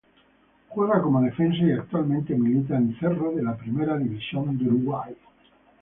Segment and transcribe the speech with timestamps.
[0.69, 5.15] Juega como Defensa y actualmente milita en Cerro de la Primera División de Uruguay.